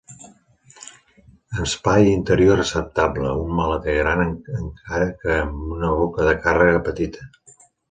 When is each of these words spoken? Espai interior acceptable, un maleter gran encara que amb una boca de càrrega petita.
Espai 1.65 2.07
interior 2.13 2.63
acceptable, 2.63 3.35
un 3.43 3.53
maleter 3.61 3.95
gran 3.99 4.25
encara 4.31 5.13
que 5.23 5.39
amb 5.45 5.63
una 5.79 5.93
boca 6.03 6.29
de 6.33 6.37
càrrega 6.49 6.85
petita. 6.91 7.33